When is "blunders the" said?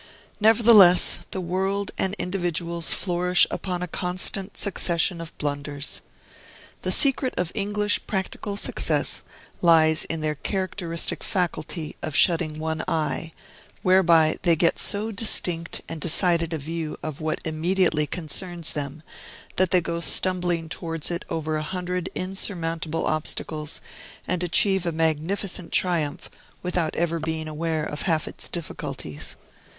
5.37-6.91